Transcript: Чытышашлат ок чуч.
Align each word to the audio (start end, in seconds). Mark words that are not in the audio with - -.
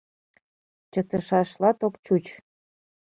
Чытышашлат 0.91 1.79
ок 1.87 1.95
чуч. 2.05 2.25